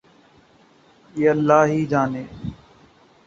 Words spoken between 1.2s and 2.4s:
اللہ ہی جانے۔